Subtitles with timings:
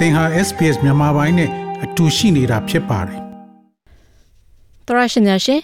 [0.00, 1.50] သင်ဟာ SPS မြန်မာပိုင်းနဲ့
[1.84, 3.20] အတူရှိနေတာဖြစ်ပါတယ်
[4.86, 5.60] သရရှင်များရှင်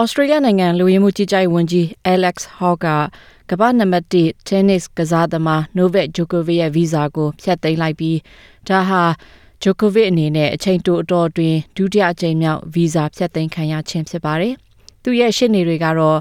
[0.00, 8.18] ဩစတြေးလျနိုင်ငံလူဝင်မှုကြီးကြပ်ရေးဝန်ကြီး Alex Hawke ကကမ္ဘာနံပါတ်1 tennis ကစားသမား Novak Djokovic ရဲ့ဗီဇာကိုဖျက်သိမ်းလိုက်ပြီး
[8.68, 9.02] ဒါဟာ
[9.62, 14.54] Djokovic အနေနဲ့အချိန်တိုအတော်အတွင်းဒုတိယအကြိမ်မြောက်ဗီဇာဖျက်သိမ်းခံရခြင်းဖြစ်ပါတယ်။
[15.02, 16.18] သူရဲ့ရှစ်နေတွေကတော့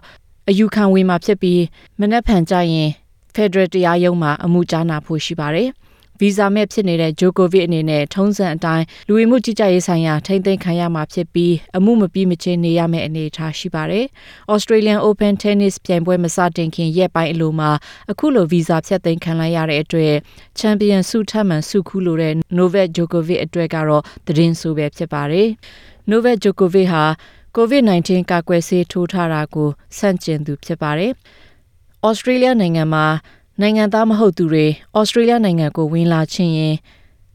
[0.49, 1.61] အယူခံဝင်မှာဖြစ်ပြီး
[1.99, 2.89] မနက်ဖြန်ကျရင်
[3.35, 5.69] Federal တရားရုံးမှာအမှုကြားနာဖို့ရှိပါတယ်။
[6.19, 14.05] ဗီဇာမဲ့ဖြစ်နေတဲ့ဂျိုကိုဗစ်အနေနဲ့ထုံးစံအတိုင်းလူဝင်မှုကြီးကြပ်ရေးဆိုင်ရာထိမ့်သိမ်းခံရမှာဖြစ်ပြီးအမှုမပြီးမချင်းနေရမယ့်အနေအထားရှိပါတယ်။
[14.53, 17.71] Australian Open Tennis ပြိုင်ပွဲမစတင်ခင်ရက်ပိုင်းအလိုမှာ
[18.11, 20.13] အခုလိုဗီဇာဖြတ်သိမ်းခံလိုက်ရတဲ့အတွက်
[20.57, 25.47] ချန်ပီယံဆုထပ်မံဆုခူးလိုတဲ့ Novak Djokovic အတွက်ကတော့သတင်းဆိုပဲဖြစ်ပါတယ်။
[26.11, 27.03] Novak Djokovic ဟာ
[27.57, 31.11] COVID-19 ကာကွယ်ဆေးထိုးထားတာကိုဆန့်ကျင်သူဖြစ်ပါတယ်။
[32.07, 33.05] Australia နိုင်ငံမှာ
[33.61, 34.65] နိုင်ငံသားမဟုတ်သူတွေ
[34.97, 36.75] ဩစတြေးလျနိုင်ငံကိုဝင်လာခြင်းရင်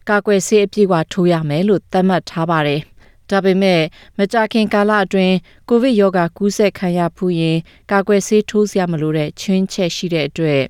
[0.08, 2.80] ကာကွယ်ဆေးအပြည့်အဝထိုးရမယ်လို့သတ်မှတ်ထားပါတယ်။
[3.30, 3.80] ဒါပေမဲ့
[4.18, 5.34] မကြာခင်ကာလအတွင်း
[5.68, 7.58] ကိုဗစ်ရောဂါကူးစက်ခံရဖူးရင်
[7.90, 10.62] ကာကွယ်ဆေးထိုးစရာမလိုတဲ့ချင်းချက်ရှိတဲ့အတွက်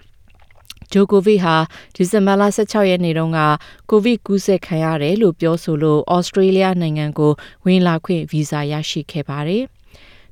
[0.93, 1.57] ဂျိုကိုဗစ်ဟာ
[1.95, 3.41] ဒီဇင်ဘာလ16ရက်နေ့တုန်းက
[3.91, 7.33] ကိုဗစ်ကူးစက်ခံရတယ်လို့ပြောဆိုလို့ဩစတြေးလျနိုင်ငံကို
[7.65, 9.65] ဝင်လာခွင့်ဗီဇာရရှိခဲ့ပါတယ်။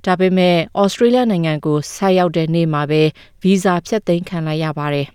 [0.07, 3.03] ဒါပေမဲ့ဩစတြေးလျနိုင်ငံကိုဆိုက်ရောက်တဲ့နေ့မှာပဲ
[3.43, 5.09] ဗီဇာဖျက်သိမ်းခံလိုက်ရပါတယ်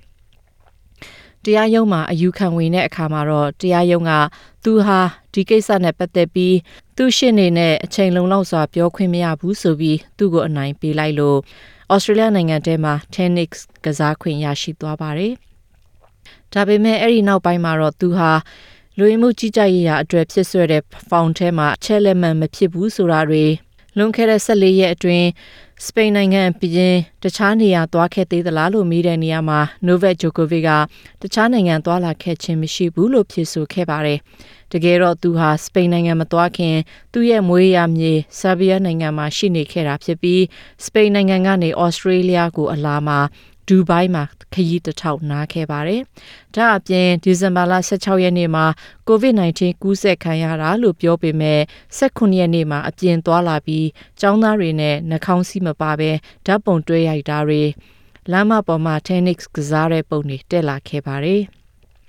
[1.45, 4.11] တရားရုံးမှာအယူခံဝင်တဲ့အခါမှာတော့တရားရုံးက
[4.63, 4.99] သူဟာ
[5.33, 6.57] ဒီကိစ္စနဲ့ပတ်သက်ပြီး
[6.95, 11.39] သူ့ရှင်းနေနဲ့အချိန်လုံလောက်စွာပြောခွင့်မရဘူးဆိုပြီးသူ့ကိုအနိုင်ပေးလိုက်လို့
[11.93, 15.33] ဩစတြေးလျနိုင်ငံထဲမှာ tennis ကစားခွင့်ရရှိသွားပါတယ်။
[16.53, 18.31] ဒါပေမဲ့အဲ့ဒီနောက်ပိုင်းမှာတော့သူဟာ
[18.97, 23.45] လူဝင်မှုကြီးကြပ်ရေးရာအတွက်ဖြစ်ဆွဲတဲ့ဖောင်ထဲမှာအချက်လက်မှန်မဖြစ်ဘူးဆိုတာတွေ
[23.97, 25.27] လွန်ခဲ့တဲ့14ရက်အတွင်း
[25.85, 30.69] စပိန်နိုင်ငံပြင်တခြားနေရာသွားခဲ့သေးသလားလို့မေးတဲ့နေရာမှာ Novak Djokovic က
[31.21, 34.19] တခြားနိုင်ငံသွားလာခဲ့ခြင်းမရှိဘူးလို့ဖြေဆိုခဲ့ပါတယ်။
[34.71, 36.75] တကယ်တော့သူဟာစပိန်နိုင်ငံမသွားခင်
[37.13, 40.43] သူ့ရဲ့မွေးရာမြေဆာဘီးယားနိုင်ငံမှာရှိနေခဲ့တာဖြစ်ပြီး
[40.85, 43.19] စပိန်နိုင်ငံကနေဩစတြေးလျကိုအလာမှာ
[43.71, 44.23] ဒူဘိုင်းမှာ
[44.53, 46.01] ခရီးတစ်ထောက်နားခဲ့ပါတယ်။
[46.55, 48.65] ဒါအပြင်ဒီဇင်ဘာလ16ရက်နေ့မှာ
[49.07, 51.59] COVID-19 ကူးစက်ခံရတာလို့ပြောပေမဲ့
[51.97, 53.87] 18ရက်နေ့မှာအပြင်သွားလာပြီး
[54.21, 56.11] ចောင်းသားတွေနဲ့နှာခေါင်းစည်းမပါဘဲ
[56.45, 57.63] ဓာတ်ပုံတွဲရိုက်တာတွေ
[58.31, 61.41] လမ်းမပေါ်မှာ tennis ကစားတဲ့ပုံတွေတက်လာခဲ့ပါတယ်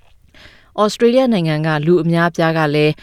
[0.81, 2.93] ။ဩစတြေးလျနိုင်ငံကလူအများပြားကလည်း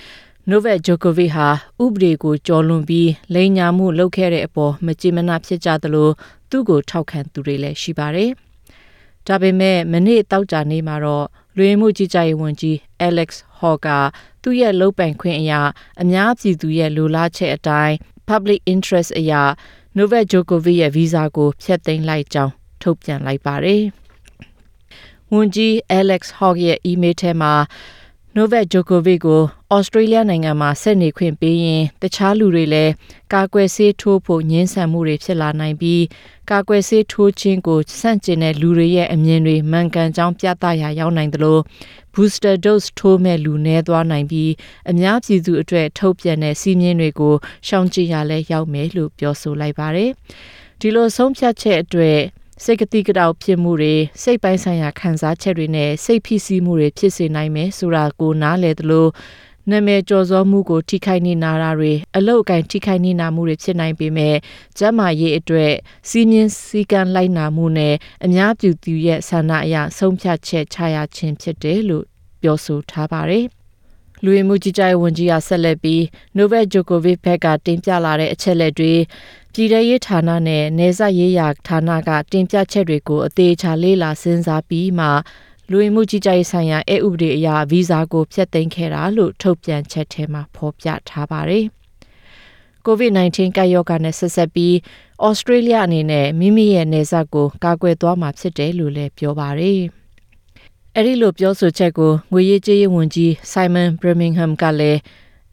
[0.50, 1.48] Novak Djokovic ဟာ
[1.84, 6.10] ဥပဒေကိုကျော်လွန်ပြီးလိန်ညာမှုလုပ်ခဲ့တဲ့အပေါ်မကြည်မနှဖြစ်ကြသလို
[6.50, 8.30] သူ့ကိုထောက်ခံသူတွေလည်းရှိပါတယ်။
[9.26, 11.26] ဒါပေမဲ့မနေ့တောက်ကြနေ့မှာတော့
[11.56, 12.76] လူဝင်မှုကြီးကြပ်ရေးဝန်ကြီး
[13.08, 13.88] Alex Hawke က
[14.42, 15.60] သူ့ရဲ့လုံပိုင်ခွင့်အရာ
[16.02, 17.94] အများပြည်သူရဲ့လိုလားချက်အတိုင်း
[18.28, 19.42] public interest အရာ
[19.96, 23.82] Novak Djokovic ရဲ့ဗီဇာကိုဖျက်သိမ်းလိုက်ကြောင်းထုတ်ပြန်လိုက်ပါတယ်။
[25.32, 27.52] ဝန်ကြီး Alex Hawke ရဲ့ email ထဲမှာ
[28.40, 29.42] Novak Djokovic ကို
[29.74, 32.92] ဩစတြေးလျနိုင်ငံမှာဆက်နေခွင့်ပေးရင်တခြားလူတွေလည်း
[33.32, 36.02] ကာကွယ်ဆေးထိုးဖို့ညှင်းဆန်မှုတွေဖြစ်လာနိုင်ပြီး
[36.50, 41.58] ကာကွယ်ဆေးထိုးခြင်းကိုဆန့်ကျင်တဲ့လူတွေရဲ့အမြင်တွေမှန်ကန်ကြောင်းပြသရာရောက်နိုင်သလို
[42.12, 44.52] booster dose ထိုးမဲ့လူနည်းသွားနိုင်ပြီး
[44.90, 47.34] အများပြည်သူအတွက်ထုတ်ပြန်တဲ့စီးမြင်တွေကို
[47.66, 50.10] ရှောင်ကြဉ်ရလဲရောက်မယ်လို့ပြောဆိုလိုက်ပါတယ်။
[50.80, 52.18] ဒီလိုဆုံးဖြတ်ချက်အတွက်
[52.64, 59.06] စိတ်ကတိကတောက်ဖြစ်မှုတွေစိတ်ပိုင်းဆိုင်ရာခံစားချက်တွေနဲ့စိတ်ဖိစီးမှုတွေဖြစ်စေနိုင်မယ်ဆိုတာကိုနားလည်သလို
[59.70, 64.36] နာမည်ကျော်စောမှုကိုထိခိုက်နေနာတာတွေအလုတ်အကင်ထိခိုက်နေနာမှုတွေဖြစ်နိုင်ပေမဲ့
[64.78, 65.72] ကျန်းမာရေးအတွက်
[66.08, 67.94] စီးမြင်စည်းကမ်းလိုက်နာမှုနဲ့
[68.24, 72.04] အများပြည်သူရဲ့ဆန္ဒအရဆုံးဖြတ်ချက်ချရခြင်းဖြစ်တယ်လို့
[72.42, 73.46] ပြောဆိုထားပါတယ်။
[74.24, 76.02] လူဝင်မှုကြီးကြပ်ဝန်ကြီးကဆက်လက်ပြီး
[76.36, 78.94] Novak Djokovic ဘက်ကတင်ပြလာတဲ့အချက်လက်တွေ
[79.52, 85.06] ပြည်ထရေးဌာနနဲ့နေဆက်ရေးရာဌာနကတင်ပြချက်တွေကိုအသေးချာလေ့လာစဉ်းစားပြီးမှ
[85.70, 91.64] လူဝင်မှုကြီးကြပ်ရေးဆိုင်ရာအဥပဒေအရဗီဇာကိုဖျက်သိမ်းခဲ့တာလို့ထုတ်ပြန်ချက်ထဲမှာဖော်ပြထားပါတယ်။
[92.86, 94.74] COVID-19 ကပ်ရောဂါနဲ့ဆက်ဆက်ပြီး
[95.26, 99.80] ဩစတြေးလျအနေနဲ့မိမိရဲ့နေဆက်ကိုကာကွယ်သွားမှာဖြစ်တယ်လို့လည်းပြောပါတယ်။
[100.97, 104.99] အဲဒီလိုပြောဆိုချက်ကိုငွေရေးကြေးရေးဝန်ကြီး Simon Birmingham ကလည်း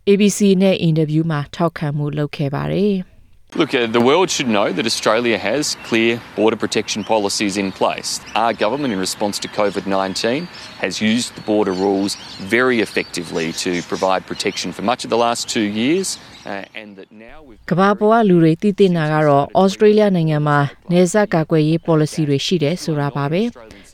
[0.08, 2.94] ABC နဲ့အင်တာဗျူးမှာထောက်ခံမှုလုပ်ခဲ့ပါတယ်။
[3.54, 8.18] Look, uh, the world should know that Australia has clear border protection policies in place.
[8.34, 10.46] Our government, in response to COVID 19,
[10.78, 15.50] has used the border rules very effectively to provide protection for much of the last
[15.50, 16.16] two years.
[16.47, 20.59] Uh, and that now we've ကဘာပေါ်ကလူတွေတည်တည်နာကတော့ဩစတြေးလျနိုင်ငံမှာ
[20.91, 23.41] နေဆက်ကာကွယ်ရေး policy တွေရှိတယ်ဆိုတာပါပဲ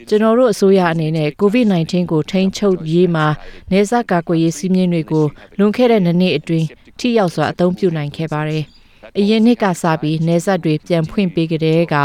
[0.10, 3.28] ကျွန်တော်တို့အစိုးရအနေနဲ့ COVID-19 ကိုထိန်းချုပ်ရေးမှာ
[3.72, 5.26] နေဆက်ကာကွယ်ရေးစည်းမျဉ်းတွေကို
[5.58, 6.68] လွန်ခဲ့တဲ့နှစ်အတွင်း
[7.00, 8.64] ထိရောက်စွာအသုံးပြုနိုင်ခဲ့ပါတယ်။
[9.20, 11.96] အရင်နှစ်ကစပြီးနေဆက်တွေပြန်ဖွင့်ပေးကြတဲ့က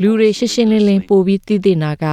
[0.00, 2.04] လူတွေရှင်းရှင်းလင်းလင်းပို့ပြီးတည်တည်နာက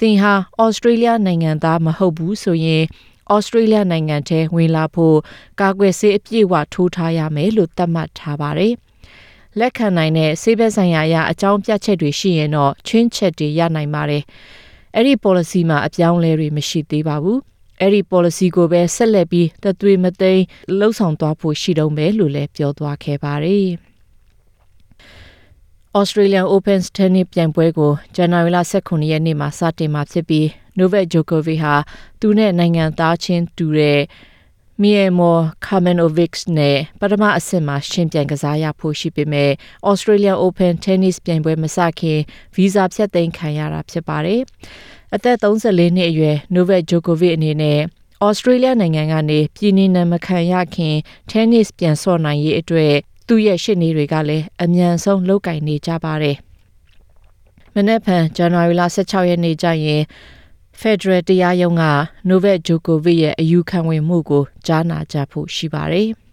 [0.00, 2.84] သင်ဟာဩစတြေးလျနိုင်ငံသားမဟုတ်ဘူးဆိုရင်
[3.32, 5.16] ဩစတြေးလျနိုင်ငံထဲဝင်လာဖို့
[5.60, 8.74] ကာကွယ်ဆေးအပြည့်အဝထိုးထားရမယ်လို့သတ်မှတ်ထားပါတယ်။
[9.58, 14.22] လက်ခံနိုင်တဲ့ဆေးဘက်ဆိုင်ရာအရအကြောင်းပြချက်တွေရှိရင်တော့ချင်းချက်တွေရနိုင်ပါတယ်။
[14.94, 17.38] အဲ့ဒီ policy မှာအပြောင်းလဲတွေမရှိသေးပါဘူး။
[17.80, 20.44] အဲ့ဒီ policy ကိုပဲဆက်လက်ပြီးတသွေးမသိမ်း
[20.78, 23.68] လှုပ်ဆောင်သွားဖို့ရှိတော့မယ်လို့လည်းပြောသွားခဲ့ပါတယ်။
[26.00, 30.46] Australian Open Tennis ပြိုင်ပွဲကိုဇန်နဝါရီလ18ရက်နေ့မှာစတင်မှာဖြစ်ပြီး
[30.78, 31.74] Novak Djokovic ဟာ
[32.20, 34.00] သူနဲ့နိုင်ငံသားချင်းတူတဲ့
[34.82, 39.50] Miemor Kramanovic နဲ့ပထမအဆင့်မှာရှင်ပြိုင်ကစားရဖို့ရှိပေမဲ့
[39.90, 42.20] Australian Open Tennis ပြိုင်ပွဲမစခင်
[42.54, 44.40] ဗီဇာဖြတ်သိမ်းခံရတာဖြစ်ပါတယ်။
[45.14, 47.80] အသက်34နှစ်အရွယ် Novak Djokovic အနေနဲ့
[48.24, 50.96] ဩစတြေးလျနိုင်ငံကနေပြည်နေနံမခံရခင်
[51.30, 52.94] tennis ပြန်ဆော့နိုင်ရေးအတွက်
[53.26, 56.36] သူ့ရဲ့ရှစ်နေတွေကလည်းအမြန်ဆုံးလောက်ကင်နေကြပါတယ်။
[57.74, 60.02] မနေ့ဖန်ဇန်နဝါရီလ16ရက်နေ့ကျရင်
[60.80, 61.84] Federal တရားရုံးက
[62.28, 66.08] Novak Djokovic ရဲ့အယူခံဝင်မှုကိုကြားနာကြဖို့ရှိပါတယ်။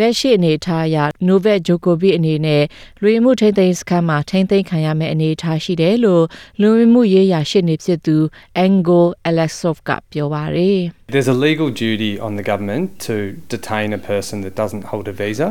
[0.00, 0.98] လက်ရှိအနေအထားအရ
[1.28, 2.64] Novak Djokovic အနေနဲ့
[3.02, 6.24] လူဝင်မှုထိန်းသိမ်းစခန်းမှာထိန်းသိမ်းခံရမယ့်အနေအထားရှိတယ်လို့
[6.60, 8.16] လူဝင်မှုရေးရာရှေ့နေဖြစ်သူ
[8.64, 10.78] Angel Alexov ကပြောပါတယ်
[11.14, 13.14] There's a legal duty on the government to
[13.54, 15.48] detain a person that doesn't hold a visa.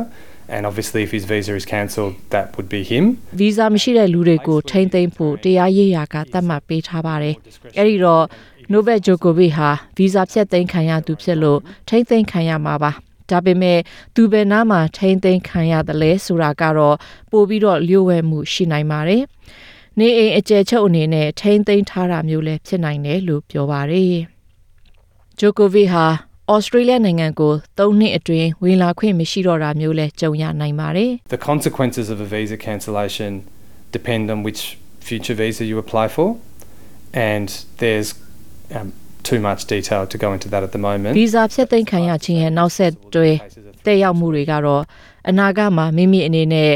[0.56, 3.04] And obviously, if his visa is cancelled, that would be him.
[3.38, 7.34] ဗီဇာမရှိတဲ့လူတွေကိုထိန်းသိမ်းဖို့တရားရေးရာကသတ်မှတ်ပေးထားပါတယ်။
[7.78, 8.24] အဲဒီတော့
[8.72, 12.92] Novak Djokovic ဟာဗီဇာဖြတ်သိမ်းခံရသူဖြစ်လို့ထိန်းသိမ်းခံရမှာပါ။
[13.30, 13.78] ဒါပေမဲ့
[14.14, 16.96] သူဘယ်နားမှာထိန်းသိမ်းခံရတယ်လဲဆိုတာကတော့
[17.30, 19.22] ပို့ပြီးတော့လျှို့ဝှက်မှုရှိနိုင်ပါတယ်။
[19.98, 24.14] နေအိမ်အကျယ်ချုပ်အနေနဲ့ထိန်းသိမ်းထားတာမျိုးလည်းဖြစ်နိုင်တယ်လို့ပြောပါတယ်။
[25.38, 26.06] Djokovic ဟာ
[26.52, 33.32] ဩစတြေးလျနိုင်ငံကို၃နှစ်အတွင်းဝင်လာခွင့်မရှိတော့တာမျိုးလဲကြုံရနိုင်ပါတယ် The consequences of a visa cancellation
[33.96, 34.62] depend on which
[35.08, 36.28] future visa you apply for.
[37.12, 38.08] And there's
[38.76, 38.92] um,
[39.28, 41.12] too much detail to go into that at the moment.
[41.18, 43.30] ။ဗီဇာဖြတ်သိမ်းခံရခြင်းရဲ့နောက်ဆက်တွဲ
[43.86, 44.82] တက်ရောက်မှုတွေကတော့
[45.28, 46.72] အနာဂတ်မှာမိမိအနေနဲ့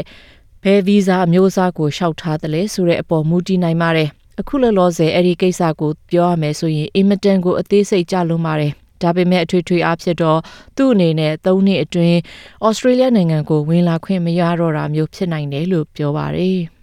[0.63, 4.09] ဘယ်ဗီဇာအမျိုးအစားကိုလျှောက်ထားတယ်လဲဆိုတဲ့အပေါ်မူတည်နိုင်ပါတယ်။
[4.39, 8.71] အခုလောလောဆယ်အဲ့ဒီကိစ္စကိုပြောရမယ်ဆိုရင်အင်မတန်ကိုအသေးစိတ်ကြလွန်ပါတယ်။
[9.01, 10.39] ဒါပေမဲ့အထွေထွေအားဖြင့်တော့
[10.75, 12.17] သူ့အနေနဲ့၃နှစ်အတွင်း
[12.65, 16.59] ဩစတြေးလျနိုင်ငံကိုဝင်လာခွင့်မရတော့တာမျိုးဖြစ်နိုင်တယ်လို့ပြောပါတယ်။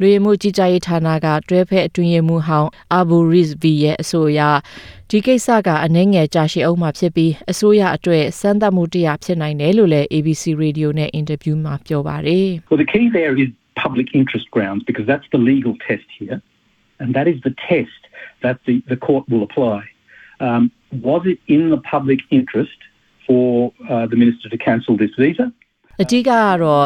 [0.00, 4.40] လူရမှုကြီးကြပ်ရေးဌာနကတွဲဖက်အတွင်းရေးမှူးဟောင်းအာဘူရစ်ဗီရဲ့အဆိုအရ
[5.10, 13.50] ဒီကိစ္စကအနှဲငယ်ကြာရှည်အောင်မှာဖြစ်ပြီးအစိုးရအတွက်စမ်းသပ်မှုတရားဖြစ်နိုင်တယ်လို့လည်း ABC Radio နဲ့အင်တာဗျူးမှာပြောပါတယ် Well, the key there is
[13.84, 16.38] public interest grounds because that's the legal test here,
[17.00, 18.00] and that is the test
[18.44, 19.78] that the, the court will apply.
[20.48, 20.62] Um,
[21.10, 22.78] was it in the public interest
[23.26, 25.46] for uh, the minister to cancel this visa?
[26.02, 26.30] အဓိကက
[26.62, 26.84] တော့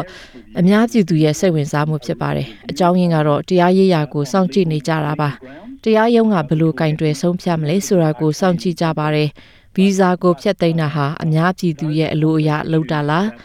[0.59, 5.29] အများပြည်သူရဲ့စိတ်ဝင်စားမှုဖြစ်ပါတယ်။အကြောင်းရင်းကတော့တရားရေးရာကိုစောင့်ကြည့်နေကြတာပါ။
[5.83, 9.29] တရားရုံးကဘယ်လိုကင်တွယ်ဆုံးဖြတ်မလဲဆိုတာကိုစောင့်ကြည့်ကြပါတယ်။
[9.75, 13.27] ဗီဇာကိုဖျက်သိမ်းတာဟာအများပြည်သူရဲ့အလိုအရလုပ်တာလား။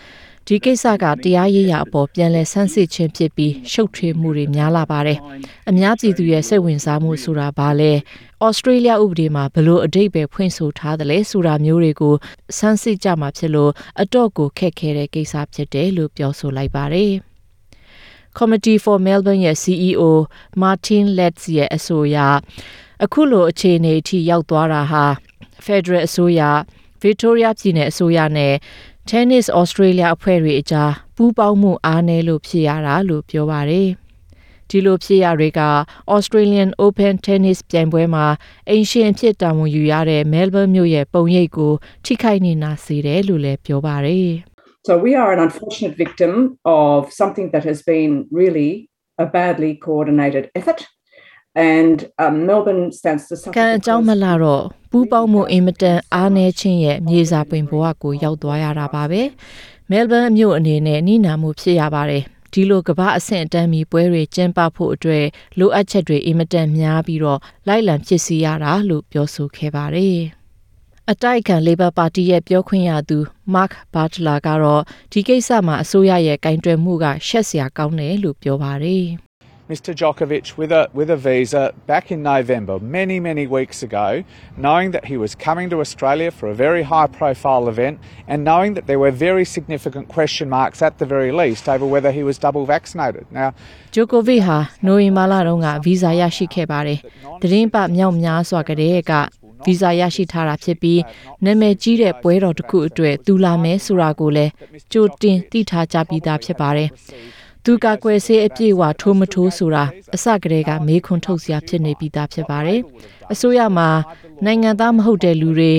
[0.50, 5.18] ဒီကိစ္စကတရားရေးရာအပေါ်ပြန်လဲဆန်းစစ်ခြင်းဖြစ်ပြီးရှုပ်ထွေးမှုတွေများလာပါတယ်။
[5.70, 7.92] အများပြည်သူရဲ့စိတ်ဝင်စားမှုဆိုတာဘာလဲ။
[8.44, 12.14] ဩစတြေးလျဥပဒေမှာဘလို့အတိတ်ပဲဖွင့်ဆိုထားတယ်လဲဆိုတာမျိုးတွေကို
[12.58, 13.72] ဆန်းစစ်ကြမှာဖြစ်လို့
[14.02, 17.12] အတော့ကိုခက်ခဲတဲ့ကိစ္စဖြစ်တယ်လို့ပြောဆိုလိုက်ပါတယ်။
[18.38, 20.02] Committee for Melbourne ရဲ့ CEO
[20.62, 22.18] Martin Letts ရဲ့အဆိုအရ
[23.04, 25.04] အခုလိုအခြေအနေအထိရောက်သွားတာဟာ
[25.64, 26.42] Federal အစိုးရ
[27.02, 28.54] Victoria ပြည်နယ်အစိုးရနဲ့
[29.12, 33.88] Tennis Australia အဖွဲ့တွေအကြားပူးပေါင်းမှုအားနည်းလို့ဖြစ်ရတာလို့ပြောပါတယ်။
[34.68, 35.60] ဒီလိုဖြစ်ရတွေက
[36.14, 38.26] Australian Open Tennis ပြိုင်ပွဲမှာ
[38.68, 41.72] အိမ်ရှင်ဖြစ်တာဝန်ယူရတဲ့ Melbourne မြို့ရဲ့ပုံရိပ်ကို
[42.04, 44.30] ထိခိုက်နေနာစေတယ်လို့လည်းပြောပါတယ်။
[44.86, 46.32] So we are an unfortunate victim
[46.64, 48.70] of something that has been really
[49.24, 50.80] a badly coordinated effort.
[51.58, 53.54] And um, Melbourne stands to suffer.
[53.56, 59.22] ကံအကြောင်းမလာတော့ပူးပေါင်းမှုအင်မတန်အားနည်းခြင်းရဲ့မြေစာပင်ဘဝကိုရောက်သွားရတာပါပဲ။
[59.90, 62.22] Melbourne အမျိုးအနေနဲ့နှိနာမှုဖြစ်ရပါတယ်။
[62.52, 65.26] ဒီလိုကမ္ဘာအဆင့်အတန်းမီပွဲတွေကျင်းပဖို့အတွက်
[65.58, 70.18] လိုအပ်ချက်တွေအင်မတန်များပြီးတော့လိုက်လံဖြစ်စီရတာလို့ပြောဆိုခဲ့ပါတယ်။
[71.10, 73.18] အတိုက်ခံ Labor Party ရဲ့ပြောခွင့်ရသူ
[73.54, 79.06] Mark Butler ကတော့ဒီကိစ္စမှာအစိုးရရဲ့ကင်တွယ်မှုကရှက်စရာကောင်းတယ်လို့ပြောပါတယ်။
[79.68, 79.94] Mr.
[79.94, 84.24] Djokovic with a with a visa back in November, many many weeks ago,
[84.56, 88.72] knowing that he was coming to Australia for a very high profile event and knowing
[88.74, 92.38] that there were very significant question marks at the very least over whether he was
[92.38, 93.26] double vaccinated.
[93.30, 93.52] Now,
[93.92, 96.98] Djokovic ဟာနိုဝင်ဘာလတုန်းကဗီဇာရရှိခဲ့ပါတယ်။
[97.42, 99.12] သတင်းပမြောက်များစွာကတည်းက
[99.66, 101.00] ဗီဇာရရှိထားတာဖြစ်ပြီး
[101.44, 104.52] နာမည်ကြီးတဲ့ပွဲတော်တစ်ခုအတွက်သူလာမယ်ဆိုတာကိုလည်း
[104.92, 106.90] ကြိုတင်သိထားကြပြီးသားဖြစ်ပါတယ်။
[107.70, 109.84] သူသူကာကွယ်ဆေးအပြည့်အဝထိုးမထိုးဆိုတာ
[110.14, 112.80] အစကတည်းကမေးခွန်းထုတ်စရာဖြစ်နေပြီးသားဖြစ်ပါတယ်။
[113.32, 113.88] အစိုးရမှာ
[114.44, 115.72] နိုင်ငံသားမဟုတ်တဲ့လူတွေ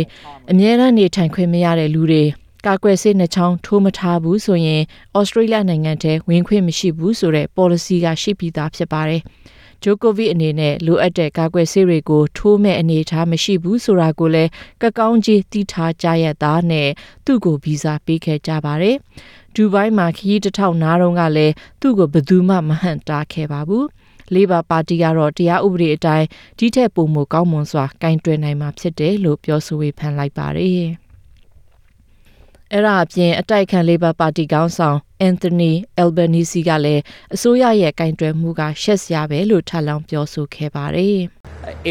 [0.52, 2.24] အမြဲတမ်းနေထိုင်ခွင့်မရတဲ့လူတွေ
[2.68, 4.82] ကာကွယ်ဆေးနှချောင်းထိုးမထားဘူးဆိုရင်
[5.18, 9.22] ဩစတြေးလျနိုင်ငံထဲဝင်ခွင့်မရှိဘူးဆိုတဲ့ policy ကရှိပြီးသားဖြစ်ပါတယ်။
[9.84, 14.50] ဂျိုကိုဗစ်အနေနဲ့လိုအပ်တဲ့ကာကွယ်ဆေးတွေကိုထိုးမဲ့အနေအထားမရှိဘူးဆိုတာကိုလည်း
[14.82, 16.90] ကကောင်းကြီးသိထားကြရသားနဲ့
[17.26, 18.98] သူ့ကိုဗီဇာပေးခဲ့ကြပါတယ်။
[19.56, 23.86] ဒူဘိုင်းမှာခရီးတစ်ထောင်နားတော့ကလည်းသူ့ကိုဘယ်သူမှမဟန့်တားခဲ့ပါဘူး။
[24.34, 26.26] Labor ပါတီကတော့တရားဥပဒေအတိုင်း
[26.58, 30.84] ဒီထက်ပိုမိုကောင်းမွန်စွာကင်တွယ်နိုင်မှာဖြစ်တယ်လို့ပြောဆိုဝေဖန်လိုက်ပါတယ်။
[32.74, 34.98] အဲ့ဒါအပြင်အတိုက်ခံ Labor ပါတီခေါင်းဆောင်
[35.30, 37.04] Anthony Albanese ကလည်း
[37.36, 41.20] အစိုးရရဲ့ကင်တွယ်မှုကရှက်စရာပဲလို့ထပ်လောင်းပြောဆိုခဲ့ပါတယ်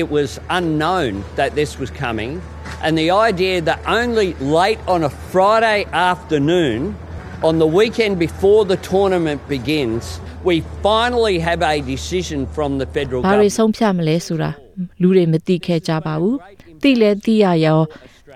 [0.01, 2.31] It was unknown that this was coming,
[2.85, 6.79] and the idea that only late on a Friday afternoon,
[7.43, 13.21] on the weekend before the tournament begins, we finally have a decision from the federal
[13.23, 13.57] ဘာတွေ government.
[13.59, 14.51] ဆုံးဖြတ်မလဲဆိုတာ
[15.01, 16.37] လူတွေမသိခဲ့ကြပါဘူး
[16.83, 17.81] သိလဲသိရရော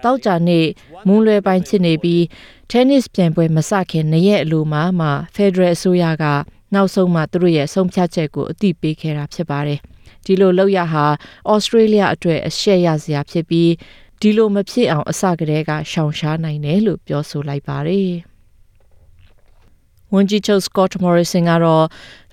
[0.04, 0.66] တောက်ကြနေ့
[1.06, 2.22] မွန်းလွယ်ပိုင်းဖြစ်နေပြီး
[2.70, 6.24] tennis ပြိုင်ပွဲမစခင်နှစ်ရက်အလိုမှာမှ Federal အစိုးရက
[6.74, 9.80] နောက်ဆုံးမှသူတို့ရဲ့ဆုံးဖြတ်ချက်ကိုအသိပေးခဲ့တာဖြစ်ပါတယ်
[10.24, 11.06] ဒီလိုလောက်ရဟာ
[11.54, 13.70] Australia အတွက်အရှက်ရစရာဖြစ်ပြီး
[14.20, 18.31] ဒီလိုမဖြစ်အောင်အစကတည်းကရှောင်ရှားနိုင်တယ်လို့ပြောဆိုလိုက်ပါတယ်
[20.14, 21.86] ဝန်ကြီးချုပ် Scott Morrison ကတော့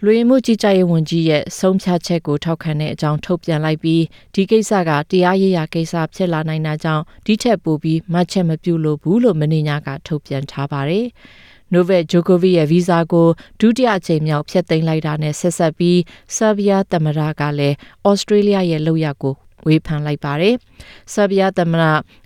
[0.04, 11.08] လူဝင်မှုကြီးကြပ်ရေးဝန်ကြီးရဲ့ဆုံးဖြတ်ချက်ကိုထောက်ခံတဲ့အကြောင်းထုတ်ပြန်လိုက်ပြီးဒီကိစ္စကတရားရေးရာကိစ္စဖြစ်လာနိုင်တာကြောင့်ဒီထက်ပိုပြီးမှတ်ချက်မပြုလို့ဘူးလို့မင်းညာကထုတ်ပြန်ထားပါတယ်။
[11.74, 13.28] Novak Djokovic ရဲ့ဗီဇာကို
[13.60, 16.00] ဒုတိယအကြိမ်မြောက်ဖျက်သိမ်းလိုက်တာနဲ့ဆက်ဆက်ပြီး
[16.36, 17.76] ဆာဘီယာသမ္မတကလည်း
[18.10, 19.36] ဩစတြေးလျရဲ့လုပ်ရပ်ကို
[19.68, 20.56] ဝေဖန်လိုက်ပါတယ်။
[21.14, 21.84] ဆာဘီယာသမ္မတ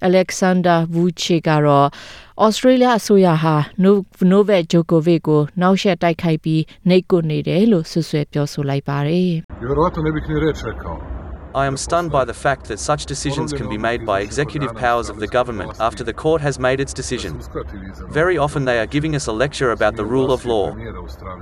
[0.08, 1.88] Alexander Vucic ကတော့
[2.46, 3.56] ဩစတြေးလျအစိုးရဟာ
[4.32, 11.13] Novak Djokovic ကိုနောက်ဆက်တိုက်ခိုက်ပြီးနှိပ်ကွပ်နေတယ်လို့ဆွဆွဲပြောဆိုလိုက်ပါတယ်။ Vjerovatno ne bih ni reč rekao.
[11.55, 15.09] I am stunned by the fact that such decisions can be made by executive powers
[15.09, 17.41] of the government after the court has made its decision.
[18.11, 20.67] Very often they are giving us a lecture about the rule of law.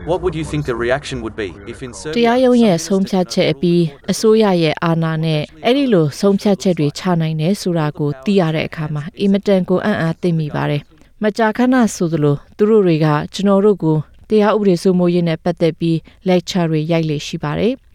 [0.04, 10.82] What would you think the reaction would be if in တ Serbia ရာရုံးရဲ့ဆုံးဖြတ်ချက်အပြီးအစိုးရရဲ့အာဏာနဲ့အဲ့ဒီလိုဆုံးဖြတ်ချက်တွေချနိုင်တယ်ဆိုတာကိုသိရတဲ့အခါမှာအင်မတန်ကိုအံ့အားသင့်မိပါတယ်။
[11.22, 13.96] မကြာခဏဆိုသလိုသူတို့တွေကကျွန်တော်တို့ကို
[14.28, 15.96] တရားဥပဒေစိုးမိုးရေးနဲ့ပတ်သက်ပြီး
[16.28, 17.72] lecture တွေရိုက်လေရှိပါတယ်။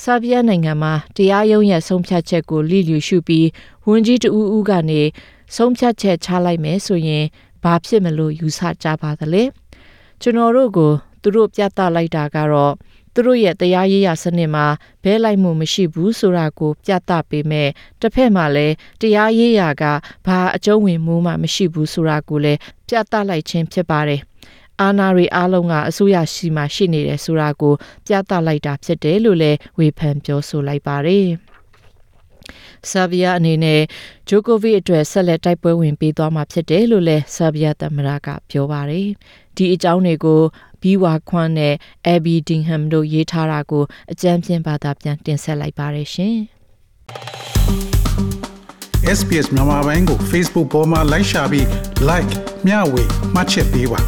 [0.00, 3.48] ဆာဘီယာနိုင်ငံမှာတရားရုံးရဲ့ဆုံးဖြတ်ချက်ကိုလိလျူရှုပြီး
[3.86, 5.02] ဝန်ကြီးတဦးဦးကနေ
[5.56, 7.24] ဆုံးဖြတ်ချက်ချလိုက်မယ်ဆိုရင်
[7.62, 9.42] ဘာဖြစ်မလို့ယူဆကြပါသလဲ။
[10.20, 12.74] ကျွန်တော်တို့ကိုသူတို့ပြသလိုက်တာကတော့
[13.14, 14.66] သူတို့ရဲ့တရားရေးရာစနစ်မှာ
[15.02, 17.68] ဘဲလိုက်မှုမရှိဘူးဆိုတာကိုပြသပေးမဲ့
[18.00, 19.84] တစ်ဖက်မှာလည်းတရားရေးရာက
[20.26, 22.58] ဘာအကျုံးဝင်မှုမှမရှိဘူးဆိုတာကိုလည်း
[22.88, 24.20] ပြသလိုက်ခြင်းဖြစ်ပါတယ်
[24.80, 27.74] အာနာရီအားလုံးကအစိုးရရှိမှရှိနေတယ်ဆိုတာကို
[28.06, 31.26] ပြသလိုက်တာဖြစ်တယ်လို့လည်းဝေဖန်ပြောဆိုလိုက်ပါတယ်
[32.90, 33.80] ဆာဘီယာအနေနဲ့
[34.28, 39.06] ဂျိုကိုဗစ်အတွက်ဆက်လက်တိုက်ပွဲဝင်ပေးသွားမှာဖြစ်တယ်လို့လည်းဆာဘီယာသမ္မတကပြောပါတယ်။
[39.56, 40.40] ဒီအကြောင်းတွေကို
[40.82, 41.74] ဘီဝါခွန်းနဲ့
[42.12, 46.36] Abby Dingham တို့ရေးထားတာကိုအကြမ်းဖျင်းဘာသာပြန်တင်ဆက်လိုက်ပါတယ်ရှင်။
[49.18, 51.66] SPS မြန်မာပိုင်းကို Facebook ပေါ်မှာ like ရှာပြီး
[52.08, 52.32] like
[52.66, 53.02] မျှဝေ
[53.34, 54.00] မှတ်ချက်ပေးပါ